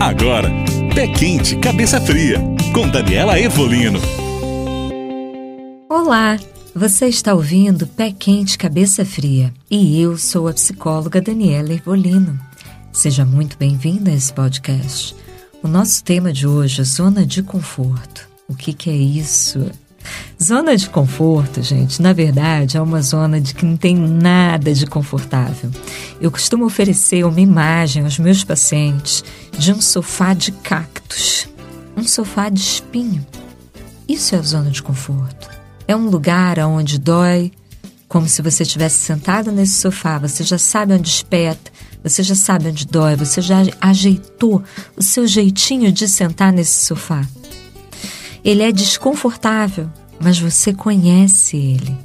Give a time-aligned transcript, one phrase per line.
[0.00, 0.48] Agora,
[0.94, 2.38] Pé Quente, Cabeça Fria,
[2.72, 4.00] com Daniela Evolino.
[5.90, 6.38] Olá,
[6.74, 12.40] você está ouvindo Pé Quente, Cabeça Fria e eu sou a psicóloga Daniela Evolino.
[12.90, 15.14] Seja muito bem-vinda a esse podcast.
[15.62, 18.26] O nosso tema de hoje é zona de conforto.
[18.48, 19.70] O que, que é isso?
[20.42, 24.86] Zona de conforto, gente, na verdade é uma zona de que não tem nada de
[24.86, 25.70] confortável.
[26.20, 29.22] Eu costumo oferecer uma imagem aos meus pacientes
[29.58, 31.46] de um sofá de cactos,
[31.96, 33.26] um sofá de espinho.
[34.08, 35.50] Isso é a zona de conforto.
[35.86, 37.52] É um lugar onde dói,
[38.08, 41.70] como se você estivesse sentado nesse sofá, você já sabe onde espeta,
[42.02, 44.64] você já sabe onde dói, você já ajeitou
[44.96, 47.24] o seu jeitinho de sentar nesse sofá.
[48.42, 51.96] Ele é desconfortável, mas você conhece ele.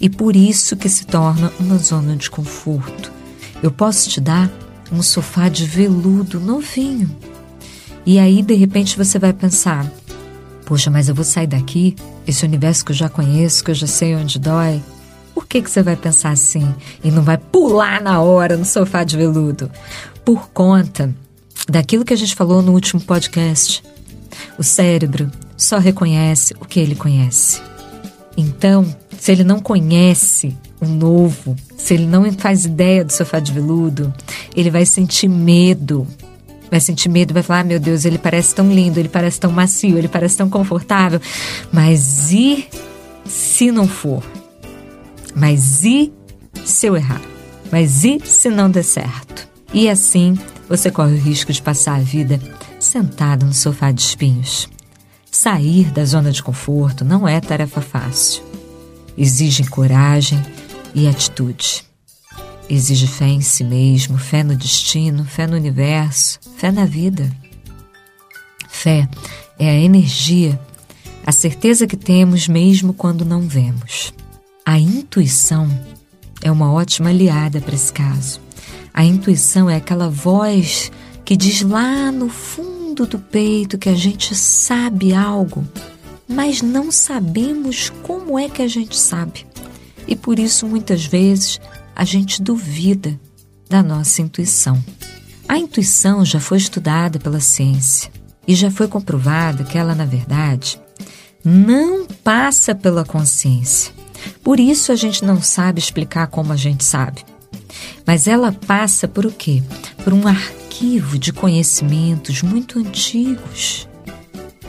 [0.00, 3.12] E por isso que se torna uma zona de conforto.
[3.62, 4.50] Eu posso te dar
[4.90, 7.14] um sofá de veludo novinho.
[8.04, 9.86] E aí, de repente, você vai pensar:
[10.64, 11.94] Poxa, mas eu vou sair daqui,
[12.26, 14.82] esse universo que eu já conheço, que eu já sei onde dói.
[15.34, 19.04] Por que, que você vai pensar assim e não vai pular na hora no sofá
[19.04, 19.70] de veludo?
[20.24, 21.14] Por conta
[21.68, 23.82] daquilo que a gente falou no último podcast.
[24.58, 25.30] O cérebro
[25.62, 27.60] só reconhece o que ele conhece.
[28.36, 28.84] Então,
[29.18, 34.12] se ele não conhece o novo, se ele não faz ideia do sofá de veludo,
[34.56, 36.06] ele vai sentir medo.
[36.70, 39.52] Vai sentir medo, vai falar: ah, meu Deus, ele parece tão lindo, ele parece tão
[39.52, 41.20] macio, ele parece tão confortável.
[41.70, 42.66] Mas e
[43.26, 44.22] se não for?
[45.34, 46.12] Mas e
[46.64, 47.20] se eu errar?
[47.70, 49.48] Mas e se não der certo?
[49.72, 50.36] E assim
[50.68, 52.40] você corre o risco de passar a vida
[52.80, 54.68] sentado no sofá de espinhos.
[55.34, 58.42] Sair da zona de conforto não é tarefa fácil.
[59.16, 60.40] Exige coragem
[60.94, 61.84] e atitude.
[62.68, 67.34] Exige fé em si mesmo, fé no destino, fé no universo, fé na vida.
[68.68, 69.08] Fé
[69.58, 70.60] é a energia,
[71.26, 74.12] a certeza que temos mesmo quando não vemos.
[74.66, 75.66] A intuição
[76.42, 78.38] é uma ótima aliada para esse caso.
[78.92, 80.92] A intuição é aquela voz
[81.24, 85.66] que diz lá no fundo fundo do peito que a gente sabe algo,
[86.28, 89.46] mas não sabemos como é que a gente sabe.
[90.06, 91.58] E por isso, muitas vezes,
[91.96, 93.18] a gente duvida
[93.66, 94.82] da nossa intuição.
[95.48, 98.12] A intuição já foi estudada pela ciência
[98.46, 100.78] e já foi comprovada que ela, na verdade,
[101.42, 103.90] não passa pela consciência.
[104.44, 107.24] Por isso a gente não sabe explicar como a gente sabe.
[108.06, 109.62] Mas ela passa por o quê?
[110.04, 113.88] Por um arquivo de conhecimentos muito antigos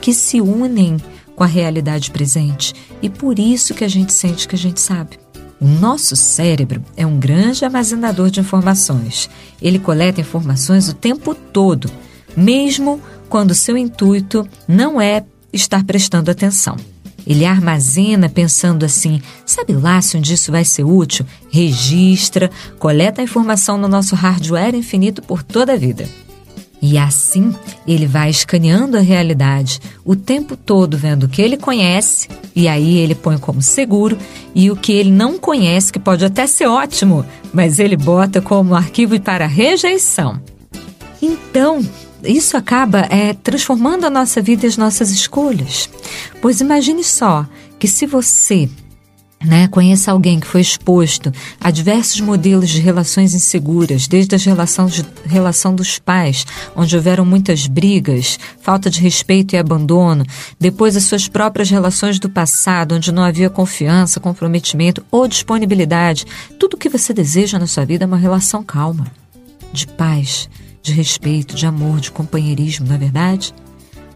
[0.00, 0.96] que se unem
[1.36, 5.18] com a realidade presente e por isso que a gente sente que a gente sabe.
[5.60, 9.28] O nosso cérebro é um grande armazenador de informações.
[9.60, 11.90] Ele coleta informações o tempo todo,
[12.34, 15.22] mesmo quando seu intuito não é
[15.52, 16.76] estar prestando atenção.
[17.30, 21.24] Ele armazena pensando assim: sabe lá se dia isso vai ser útil?
[21.48, 26.08] Registra, coleta a informação no nosso hardware infinito por toda a vida.
[26.82, 27.54] E assim
[27.86, 32.26] ele vai escaneando a realidade o tempo todo, vendo o que ele conhece,
[32.56, 34.18] e aí ele põe como seguro,
[34.52, 38.74] e o que ele não conhece, que pode até ser ótimo, mas ele bota como
[38.74, 40.40] arquivo para rejeição.
[41.22, 41.80] Então,
[42.24, 45.88] isso acaba é, transformando a nossa vida e as nossas escolhas.
[46.40, 47.46] Pois imagine só
[47.78, 48.68] que se você
[49.44, 54.86] né, conheça alguém que foi exposto a diversos modelos de relações inseguras, desde a relação,
[54.86, 56.44] de, relação dos pais,
[56.76, 60.26] onde houveram muitas brigas, falta de respeito e abandono,
[60.58, 66.26] depois as suas próprias relações do passado, onde não havia confiança, comprometimento ou disponibilidade.
[66.58, 69.06] Tudo o que você deseja na sua vida é uma relação calma,
[69.72, 70.50] de paz,
[70.82, 73.54] de respeito, de amor, de companheirismo, não é verdade?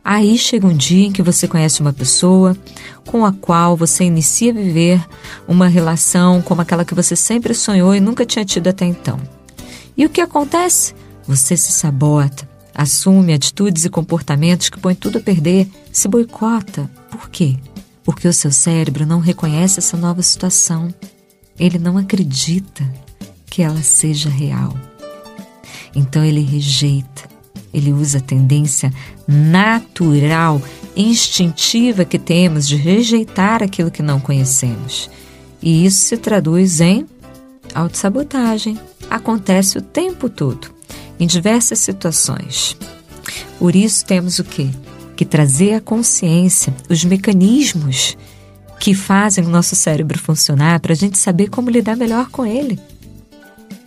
[0.04, 2.54] Aí chega um dia em que você conhece uma pessoa
[3.06, 5.02] com a qual você inicia a viver
[5.48, 9.18] uma relação como aquela que você sempre sonhou e nunca tinha tido até então.
[9.96, 10.94] E o que acontece?
[11.26, 16.90] Você se sabota, assume atitudes e comportamentos que põem tudo a perder, se boicota.
[17.10, 17.56] Por quê?
[18.04, 20.92] Porque o seu cérebro não reconhece essa nova situação.
[21.58, 22.84] Ele não acredita
[23.46, 24.76] que ela seja real.
[25.94, 27.28] Então ele rejeita,
[27.72, 28.92] ele usa a tendência
[29.26, 30.60] natural,
[30.96, 35.10] instintiva que temos de rejeitar aquilo que não conhecemos.
[35.62, 37.06] E isso se traduz em
[37.74, 38.78] autossabotagem.
[39.10, 40.68] Acontece o tempo todo,
[41.18, 42.76] em diversas situações.
[43.58, 44.68] Por isso temos o quê?
[45.16, 48.16] Que trazer à consciência os mecanismos
[48.78, 52.78] que fazem o nosso cérebro funcionar para a gente saber como lidar melhor com ele.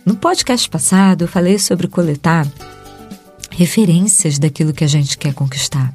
[0.08, 2.50] No podcast passado, eu falei sobre coletar
[3.50, 5.92] referências daquilo que a gente quer conquistar.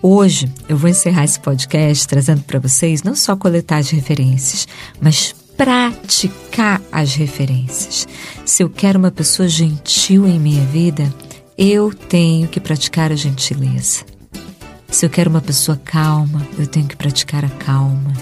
[0.00, 4.66] Hoje eu vou encerrar esse podcast trazendo para vocês não só coletar as referências,
[4.98, 8.08] mas praticar as referências.
[8.46, 11.14] Se eu quero uma pessoa gentil em minha vida,
[11.58, 14.06] eu tenho que praticar a gentileza.
[14.88, 18.14] Se eu quero uma pessoa calma, eu tenho que praticar a calma.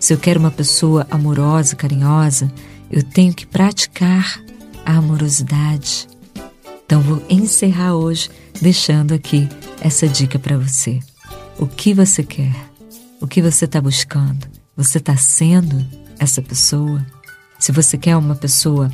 [0.00, 2.50] Se eu quero uma pessoa amorosa, carinhosa,
[2.94, 4.40] eu tenho que praticar
[4.86, 6.06] a amorosidade.
[6.86, 8.30] Então vou encerrar hoje
[8.62, 9.48] deixando aqui
[9.80, 11.00] essa dica para você.
[11.58, 12.54] O que você quer?
[13.20, 14.46] O que você está buscando?
[14.76, 15.84] Você está sendo
[16.20, 17.04] essa pessoa?
[17.58, 18.88] Se você quer uma pessoa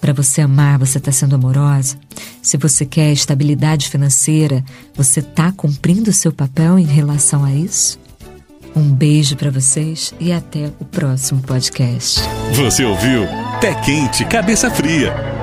[0.00, 1.96] para você amar, você está sendo amorosa?
[2.42, 4.64] Se você quer estabilidade financeira,
[4.96, 8.00] você está cumprindo o seu papel em relação a isso?
[8.74, 12.20] Um beijo para vocês e até o próximo podcast.
[12.56, 15.33] Você ouviu Pé Quente, Cabeça Fria